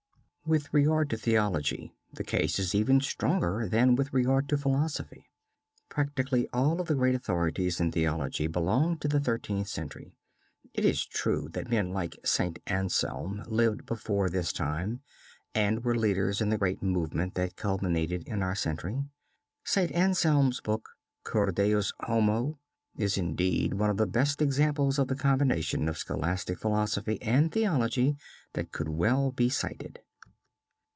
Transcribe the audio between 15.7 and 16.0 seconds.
were